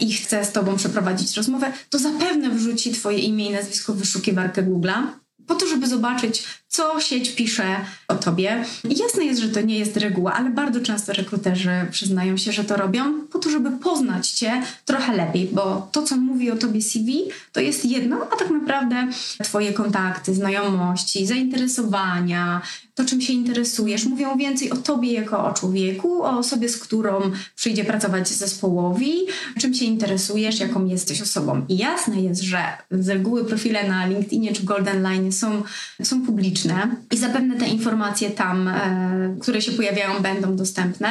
i 0.00 0.12
chce 0.12 0.44
z 0.44 0.52
Tobą 0.52 0.76
przeprowadzić 0.76 1.36
rozmowę, 1.36 1.72
to 1.90 1.98
zapewne 1.98 2.50
wrzuci 2.50 2.92
Twoje 2.92 3.18
imię 3.18 3.48
i 3.48 3.52
nazwisko 3.52 3.92
w 3.92 3.96
wyszukiwarkę 3.96 4.62
Google'a 4.62 5.21
po 5.46 5.54
to, 5.54 5.66
żeby 5.66 5.86
zobaczyć, 5.86 6.61
co 6.72 7.00
sieć 7.00 7.34
pisze 7.34 7.76
o 8.08 8.14
tobie. 8.14 8.64
Jasne 8.84 9.24
jest, 9.24 9.40
że 9.40 9.48
to 9.48 9.60
nie 9.60 9.78
jest 9.78 9.96
reguła, 9.96 10.32
ale 10.32 10.50
bardzo 10.50 10.80
często 10.80 11.12
rekruterzy 11.12 11.70
przyznają 11.90 12.36
się, 12.36 12.52
że 12.52 12.64
to 12.64 12.76
robią 12.76 13.26
po 13.32 13.38
to, 13.38 13.50
żeby 13.50 13.70
poznać 13.70 14.30
cię 14.30 14.62
trochę 14.84 15.16
lepiej, 15.16 15.48
bo 15.52 15.88
to, 15.92 16.02
co 16.02 16.16
mówi 16.16 16.50
o 16.50 16.56
tobie 16.56 16.82
CV, 16.82 17.22
to 17.52 17.60
jest 17.60 17.84
jedno, 17.84 18.16
a 18.32 18.36
tak 18.36 18.50
naprawdę 18.50 19.08
twoje 19.42 19.72
kontakty, 19.72 20.34
znajomości, 20.34 21.26
zainteresowania, 21.26 22.62
to, 22.94 23.04
czym 23.04 23.20
się 23.20 23.32
interesujesz, 23.32 24.04
mówią 24.04 24.36
więcej 24.36 24.70
o 24.70 24.76
tobie 24.76 25.12
jako 25.12 25.44
o 25.44 25.52
człowieku, 25.52 26.22
o 26.22 26.38
osobie, 26.38 26.68
z 26.68 26.76
którą 26.76 27.20
przyjdzie 27.56 27.84
pracować 27.84 28.28
zespołowi, 28.28 29.12
czym 29.58 29.74
się 29.74 29.84
interesujesz, 29.84 30.60
jaką 30.60 30.86
jesteś 30.86 31.22
osobą. 31.22 31.64
I 31.68 31.76
jasne 31.76 32.20
jest, 32.20 32.42
że 32.42 32.58
z 32.90 33.08
reguły 33.08 33.44
profile 33.44 33.88
na 33.88 34.06
LinkedInie 34.06 34.52
czy 34.52 34.62
Golden 34.62 35.02
Line 35.02 35.32
są, 35.32 35.62
są 36.02 36.26
publiczne 36.26 36.61
i 37.10 37.16
zapewne 37.16 37.56
te 37.56 37.66
informacje 37.66 38.30
tam, 38.30 38.68
e, 38.68 39.36
które 39.40 39.62
się 39.62 39.72
pojawiają, 39.72 40.22
będą 40.22 40.56
dostępne. 40.56 41.08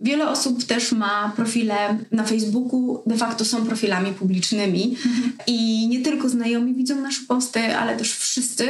Wiele 0.00 0.28
osób 0.28 0.64
też 0.64 0.92
ma 0.92 1.32
profile 1.36 1.98
na 2.10 2.24
Facebooku, 2.24 3.02
de 3.06 3.16
facto 3.16 3.44
są 3.44 3.66
profilami 3.66 4.12
publicznymi 4.12 4.96
mhm. 5.06 5.32
i 5.46 5.88
nie 5.88 6.00
tylko 6.00 6.28
znajomi 6.28 6.74
widzą 6.74 7.00
nasze 7.00 7.20
posty, 7.28 7.76
ale 7.76 7.96
też 7.96 8.12
wszyscy, 8.16 8.68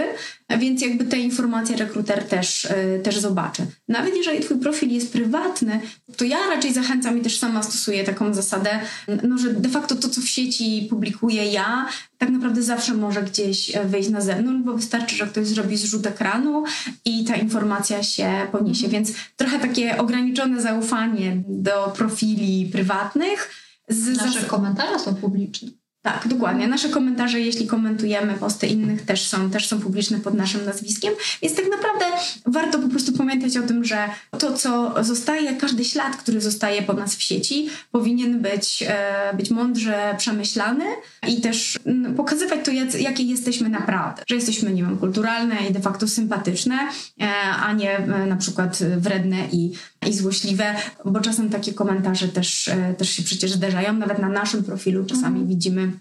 więc 0.50 0.82
jakby 0.82 1.04
te 1.04 1.18
informacje 1.18 1.76
rekruter 1.76 2.24
też, 2.24 2.68
yy, 2.94 3.00
też 3.00 3.18
zobaczy. 3.18 3.66
Nawet 3.88 4.16
jeżeli 4.16 4.40
twój 4.40 4.58
profil 4.58 4.90
jest 4.90 5.12
prywatny, 5.12 5.80
to 6.16 6.24
ja 6.24 6.38
raczej 6.50 6.72
zachęcam 6.72 7.18
i 7.18 7.20
też 7.20 7.38
sama 7.38 7.62
stosuję 7.62 8.04
taką 8.04 8.34
zasadę, 8.34 8.80
no, 9.22 9.38
że 9.38 9.54
de 9.54 9.68
facto 9.68 9.94
to, 9.94 10.08
co 10.08 10.20
w 10.20 10.28
sieci 10.28 10.86
publikuję 10.90 11.46
ja, 11.46 11.88
tak 12.18 12.30
naprawdę 12.30 12.62
zawsze 12.62 12.94
może 12.94 13.22
gdzieś 13.22 13.76
e, 13.76 13.84
wyjść 13.84 14.08
na 14.08 14.20
zewnątrz, 14.20 14.64
bo 14.64 14.74
wystarczy, 14.74 15.16
że 15.16 15.26
ktoś 15.26 15.46
zrobi 15.46 15.76
zrzut 15.76 16.06
ekranu 16.06 16.64
i 17.04 17.24
ta 17.24 17.36
informacja 17.36 18.02
się 18.02 18.46
poniesie. 18.52 18.88
Więc 18.88 19.12
trochę 19.36 19.58
takie 19.58 19.98
ograniczone 19.98 20.62
zaufanie 20.62 21.42
do 21.48 21.92
profili 21.96 22.70
prywatnych. 22.72 23.50
Z 23.88 24.16
Nasze 24.16 24.40
komentarze 24.40 24.98
są 24.98 25.14
publiczne. 25.14 25.83
Tak, 26.04 26.28
dokładnie. 26.28 26.68
Nasze 26.68 26.88
komentarze, 26.88 27.40
jeśli 27.40 27.66
komentujemy 27.66 28.34
posty 28.34 28.66
innych, 28.66 29.02
też 29.02 29.26
są, 29.26 29.50
też 29.50 29.68
są 29.68 29.80
publiczne 29.80 30.20
pod 30.20 30.34
naszym 30.34 30.64
nazwiskiem, 30.64 31.14
więc 31.42 31.56
tak 31.56 31.64
naprawdę 31.70 32.04
warto 32.46 32.78
po 32.78 32.88
prostu 32.88 33.12
pamiętać 33.12 33.56
o 33.56 33.62
tym, 33.62 33.84
że 33.84 34.08
to, 34.38 34.52
co 34.52 34.94
zostaje, 35.04 35.56
każdy 35.56 35.84
ślad, 35.84 36.16
który 36.16 36.40
zostaje 36.40 36.82
po 36.82 36.92
nas 36.92 37.16
w 37.16 37.22
sieci, 37.22 37.68
powinien 37.92 38.40
być, 38.40 38.84
e, 38.88 39.36
być 39.36 39.50
mądrze 39.50 40.14
przemyślany 40.18 40.84
i 41.28 41.40
też 41.40 41.78
pokazywać 42.16 42.60
to, 42.64 42.70
jakie 42.98 43.22
jesteśmy 43.22 43.68
naprawdę, 43.68 44.22
że 44.26 44.34
jesteśmy, 44.34 44.70
nie 44.70 44.82
wiem, 44.82 44.98
kulturalne 44.98 45.56
i 45.70 45.72
de 45.72 45.80
facto 45.80 46.08
sympatyczne, 46.08 46.78
e, 47.20 47.26
a 47.40 47.72
nie 47.72 47.98
e, 47.98 48.26
na 48.26 48.36
przykład 48.36 48.78
wredne 48.82 49.36
i, 49.52 49.72
i 50.06 50.14
złośliwe, 50.14 50.74
bo 51.04 51.20
czasem 51.20 51.50
takie 51.50 51.74
komentarze 51.74 52.28
też, 52.28 52.70
też 52.98 53.10
się 53.10 53.22
przecież 53.22 53.52
zdarzają, 53.52 53.92
nawet 53.92 54.18
na 54.18 54.28
naszym 54.28 54.64
profilu 54.64 55.04
czasami 55.04 55.40
mhm. 55.40 55.48
widzimy 55.48 55.92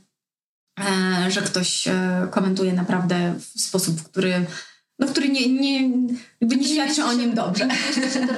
E, 0.80 1.32
że 1.32 1.42
ktoś 1.42 1.88
e, 1.88 2.28
komentuje 2.32 2.74
naprawdę 2.74 3.36
w 3.40 3.62
sposób, 3.62 4.04
który 4.04 4.46
no, 5.04 5.12
który 5.12 5.30
nie, 5.30 5.54
nie, 5.54 5.82
jakby 6.42 6.56
nie 6.56 6.68
świadczy 6.68 7.04
o 7.04 7.14
nim 7.14 7.34
dobrze. 7.34 7.68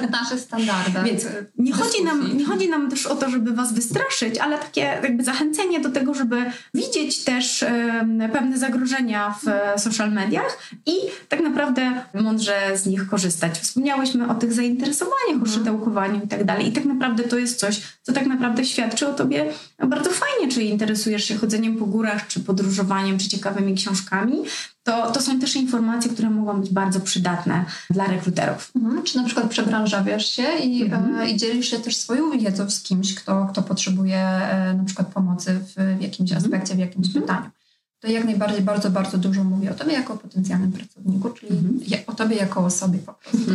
Nie 0.00 0.08
nasze 0.08 0.38
standardy. 0.38 1.00
Więc 1.04 1.26
nie 1.58 1.72
chodzi, 1.72 2.04
nam, 2.04 2.36
nie 2.36 2.44
chodzi 2.44 2.68
nam 2.68 2.90
też 2.90 3.06
o 3.06 3.16
to, 3.16 3.30
żeby 3.30 3.52
was 3.52 3.72
wystraszyć, 3.72 4.38
ale 4.38 4.58
takie 4.58 4.80
jakby 4.80 5.24
zachęcenie 5.24 5.80
do 5.80 5.90
tego, 5.90 6.14
żeby 6.14 6.44
widzieć 6.74 7.24
też 7.24 7.62
um, 7.62 8.22
pewne 8.32 8.58
zagrożenia 8.58 9.34
w 9.42 9.80
social 9.80 10.12
mediach 10.12 10.58
i 10.86 10.94
tak 11.28 11.40
naprawdę 11.40 11.92
mądrze 12.14 12.78
z 12.78 12.86
nich 12.86 13.08
korzystać. 13.08 13.58
Wspomniałyśmy 13.58 14.28
o 14.28 14.34
tych 14.34 14.52
zainteresowaniach, 14.52 15.16
mhm. 15.28 15.50
o 15.50 15.54
szydełkowaniu 15.54 16.24
i 16.24 16.28
tak 16.28 16.44
dalej. 16.44 16.68
I 16.68 16.72
tak 16.72 16.84
naprawdę 16.84 17.24
to 17.24 17.38
jest 17.38 17.60
coś, 17.60 17.80
co 18.02 18.12
tak 18.12 18.26
naprawdę 18.26 18.64
świadczy 18.64 19.08
o 19.08 19.12
tobie 19.12 19.52
bardzo 19.78 20.10
fajnie, 20.10 20.52
czy 20.52 20.62
interesujesz 20.62 21.24
się 21.24 21.36
chodzeniem 21.36 21.76
po 21.76 21.86
górach, 21.86 22.26
czy 22.26 22.40
podróżowaniem, 22.40 23.18
czy 23.18 23.28
ciekawymi 23.28 23.74
książkami 23.74 24.44
to, 24.86 25.10
to 25.10 25.20
są 25.20 25.40
też 25.40 25.56
informacje, 25.56 26.10
które 26.10 26.30
mogą 26.30 26.60
być 26.60 26.70
bardzo 26.70 27.00
przydatne 27.00 27.64
dla 27.90 28.06
rekruterów. 28.06 28.72
Mhm. 28.76 29.02
Czy 29.02 29.16
na 29.16 29.24
przykład 29.24 29.50
przebranżawiasz 29.50 30.26
się 30.26 30.58
i, 30.58 30.82
mhm. 30.82 31.20
e, 31.20 31.30
i 31.30 31.36
dzielisz 31.36 31.70
się 31.70 31.78
też 31.78 31.96
swoją 31.96 32.38
wiedzą 32.38 32.70
z 32.70 32.82
kimś, 32.82 33.14
kto, 33.14 33.46
kto 33.50 33.62
potrzebuje 33.62 34.18
e, 34.18 34.74
na 34.74 34.84
przykład 34.84 35.08
pomocy 35.08 35.54
w, 35.54 35.98
w 35.98 36.02
jakimś 36.02 36.32
mhm. 36.32 36.44
aspekcie, 36.44 36.74
w 36.74 36.78
jakimś 36.78 37.06
mhm. 37.06 37.22
pytaniu. 37.22 37.50
To 38.00 38.08
jak 38.08 38.24
najbardziej 38.24 38.62
bardzo, 38.62 38.90
bardzo 38.90 39.18
dużo 39.18 39.44
mówi 39.44 39.68
o 39.68 39.74
tobie 39.74 39.92
jako 39.92 40.16
potencjalnym 40.16 40.72
pracowniku, 40.72 41.30
czyli 41.30 41.52
mhm. 41.52 41.80
o 42.06 42.14
tobie 42.14 42.36
jako 42.36 42.64
osobie 42.64 42.98
po 42.98 43.12
prostu. 43.12 43.52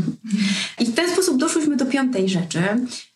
I 0.79 0.85
w 0.85 0.95
ten 0.95 1.09
sposób 1.09 1.37
doszłyśmy 1.37 1.77
do 1.77 1.85
piątej 1.85 2.29
rzeczy, 2.29 2.63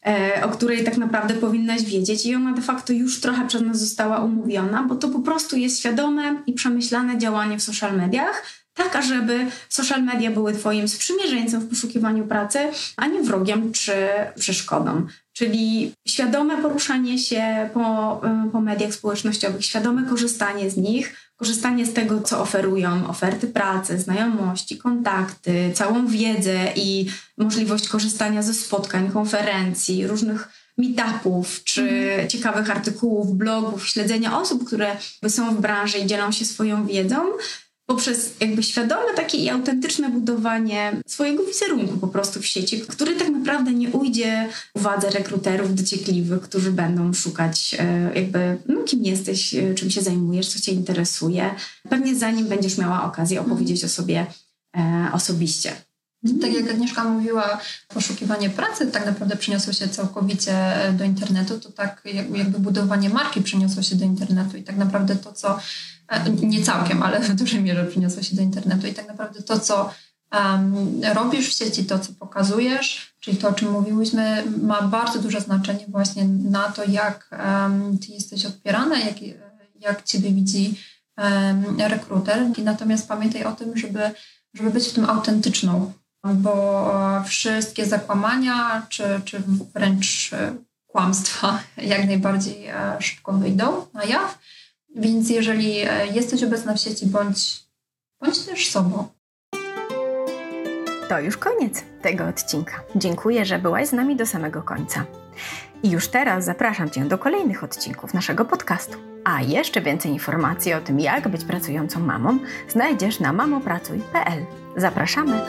e, 0.05 0.41
o 0.45 0.49
której 0.49 0.83
tak 0.83 0.97
naprawdę 0.97 1.33
powinnaś 1.33 1.83
wiedzieć 1.83 2.25
i 2.25 2.35
ona 2.35 2.53
de 2.53 2.61
facto 2.61 2.93
już 2.93 3.21
trochę 3.21 3.47
przez 3.47 3.61
nas 3.61 3.79
została 3.79 4.19
umówiona, 4.19 4.83
bo 4.83 4.95
to 4.95 5.09
po 5.09 5.19
prostu 5.19 5.57
jest 5.57 5.79
świadome 5.79 6.43
i 6.47 6.53
przemyślane 6.53 7.17
działanie 7.17 7.57
w 7.57 7.63
social 7.63 7.97
mediach, 7.97 8.64
tak 8.75 8.95
ażeby 8.95 9.45
social 9.69 10.03
media 10.03 10.31
były 10.31 10.53
Twoim 10.53 10.87
sprzymierzeńcem 10.87 11.61
w 11.61 11.69
poszukiwaniu 11.69 12.27
pracy, 12.27 12.59
a 12.97 13.07
nie 13.07 13.21
wrogiem 13.23 13.71
czy 13.71 13.93
przeszkodą. 14.39 15.07
Czyli 15.33 15.93
świadome 16.07 16.61
poruszanie 16.61 17.19
się 17.19 17.69
po, 17.73 18.21
y, 18.47 18.51
po 18.51 18.61
mediach 18.61 18.93
społecznościowych, 18.93 19.65
świadome 19.65 20.03
korzystanie 20.09 20.69
z 20.69 20.77
nich, 20.77 21.15
korzystanie 21.35 21.85
z 21.85 21.93
tego, 21.93 22.21
co 22.21 22.41
oferują 22.41 23.07
oferty 23.07 23.47
pracy, 23.47 23.99
znajomości, 23.99 24.77
kontakty, 24.77 25.71
całą 25.73 26.07
wiedzę 26.07 26.57
i 26.75 27.09
możliwość 27.37 27.87
korzystania 27.87 28.43
ze 28.43 28.53
spotkań, 28.53 29.11
konferencji, 29.11 30.07
różnych 30.07 30.49
meetupów 30.77 31.63
czy 31.63 31.81
mm. 31.81 32.27
ciekawych 32.27 32.71
artykułów, 32.71 33.37
blogów, 33.37 33.87
śledzenia 33.87 34.39
osób, 34.39 34.65
które 34.67 34.97
są 35.29 35.55
w 35.55 35.61
branży 35.61 35.97
i 35.97 36.05
dzielą 36.05 36.31
się 36.31 36.45
swoją 36.45 36.87
wiedzą 36.87 37.17
poprzez 37.85 38.33
jakby 38.39 38.63
świadome 38.63 39.13
takie 39.15 39.37
i 39.37 39.49
autentyczne 39.49 40.09
budowanie 40.09 41.01
swojego 41.07 41.43
wizerunku 41.43 41.97
po 41.97 42.07
prostu 42.07 42.41
w 42.41 42.45
sieci, 42.45 42.79
który 42.79 43.15
tak 43.15 43.29
naprawdę 43.29 43.73
nie 43.73 43.89
ujdzie 43.89 44.49
uwadze 44.73 45.09
rekruterów 45.09 45.75
dociekliwych, 45.75 46.41
którzy 46.41 46.71
będą 46.71 47.13
szukać 47.13 47.75
e, 47.79 48.11
jakby 48.15 48.57
no, 48.67 48.83
kim 48.83 49.03
jesteś, 49.03 49.53
e, 49.53 49.73
czym 49.73 49.91
się 49.91 50.01
zajmujesz, 50.01 50.47
co 50.47 50.59
cię 50.59 50.71
interesuje. 50.71 51.55
Pewnie 51.89 52.15
zanim 52.15 52.47
będziesz 52.47 52.77
miała 52.77 53.03
okazję 53.03 53.41
opowiedzieć 53.41 53.83
o 53.83 53.89
sobie 53.89 54.25
e, 54.77 55.09
osobiście. 55.13 55.71
Tak 56.41 56.53
jak 56.53 56.69
Agnieszka 56.69 57.03
mówiła, 57.03 57.59
poszukiwanie 57.87 58.49
pracy 58.49 58.87
tak 58.87 59.05
naprawdę 59.05 59.35
przeniosło 59.35 59.73
się 59.73 59.87
całkowicie 59.87 60.53
do 60.97 61.03
internetu, 61.03 61.59
to 61.59 61.71
tak 61.71 62.01
jakby 62.33 62.59
budowanie 62.59 63.09
marki 63.09 63.41
przeniosło 63.41 63.83
się 63.83 63.95
do 63.95 64.05
internetu 64.05 64.57
i 64.57 64.63
tak 64.63 64.77
naprawdę 64.77 65.15
to, 65.15 65.33
co 65.33 65.59
E, 65.59 65.94
nie 66.41 66.63
całkiem, 66.63 67.03
ale 67.03 67.19
w 67.19 67.35
dużej 67.35 67.61
mierze 67.61 67.85
przyniosło 67.85 68.23
się 68.23 68.35
do 68.35 68.41
internetu 68.41 68.87
i 68.87 68.93
tak 68.93 69.07
naprawdę 69.07 69.43
to, 69.43 69.59
co 69.59 69.89
um, 70.31 71.01
robisz 71.13 71.49
w 71.49 71.57
sieci, 71.57 71.85
to, 71.85 71.99
co 71.99 72.13
pokazujesz, 72.13 73.15
czyli 73.19 73.37
to, 73.37 73.49
o 73.49 73.53
czym 73.53 73.71
mówiłyśmy, 73.71 74.43
ma 74.61 74.81
bardzo 74.81 75.19
duże 75.19 75.41
znaczenie 75.41 75.85
właśnie 75.87 76.25
na 76.25 76.71
to, 76.71 76.83
jak 76.83 77.29
um, 77.31 77.97
ty 77.97 78.11
jesteś 78.11 78.45
odbierana, 78.45 78.99
jak, 78.99 79.15
jak 79.79 80.03
ciebie 80.03 80.31
widzi 80.31 80.79
um, 81.17 81.79
rekruter. 81.79 82.45
Natomiast 82.63 83.07
pamiętaj 83.07 83.43
o 83.43 83.51
tym, 83.51 83.77
żeby, 83.77 84.11
żeby 84.53 84.69
być 84.69 84.87
w 84.87 84.93
tym 84.93 85.09
autentyczną, 85.09 85.93
bo 86.33 86.91
wszystkie 87.25 87.85
zakłamania, 87.85 88.85
czy, 88.89 89.03
czy 89.25 89.43
wręcz 89.73 90.31
kłamstwa 90.95 91.59
jak 91.91 92.05
najbardziej 92.05 92.67
e, 92.67 92.97
szybko 92.99 93.33
wyjdą 93.33 93.85
na 93.93 94.03
jaw. 94.03 94.39
Więc 94.95 95.29
jeżeli 95.29 95.79
e, 95.79 96.07
jesteś 96.07 96.43
obecna 96.43 96.73
w 96.73 96.79
sieci, 96.79 97.05
bądź, 97.05 97.63
bądź 98.21 98.39
też 98.39 98.69
sobą. 98.69 99.07
To 101.09 101.19
już 101.19 101.37
koniec 101.37 101.83
tego 102.01 102.27
odcinka. 102.27 102.83
Dziękuję, 102.95 103.45
że 103.45 103.59
byłaś 103.59 103.87
z 103.87 103.93
nami 103.93 104.15
do 104.15 104.25
samego 104.25 104.61
końca. 104.61 105.05
I 105.83 105.89
już 105.89 106.07
teraz 106.07 106.45
zapraszam 106.45 106.89
Cię 106.89 107.05
do 107.05 107.17
kolejnych 107.17 107.63
odcinków 107.63 108.13
naszego 108.13 108.45
podcastu. 108.45 108.97
A 109.23 109.41
jeszcze 109.41 109.81
więcej 109.81 110.11
informacji 110.11 110.73
o 110.73 110.81
tym, 110.81 110.99
jak 110.99 111.27
być 111.27 111.43
pracującą 111.43 111.99
mamą, 111.99 112.39
znajdziesz 112.69 113.19
na 113.19 113.33
mamopracuj.pl. 113.33 114.45
Zapraszamy! 114.77 115.41